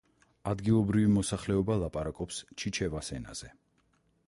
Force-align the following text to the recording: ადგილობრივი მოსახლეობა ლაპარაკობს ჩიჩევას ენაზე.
ადგილობრივი 0.51 1.11
მოსახლეობა 1.17 1.77
ლაპარაკობს 1.83 2.41
ჩიჩევას 2.63 3.13
ენაზე. 3.21 3.55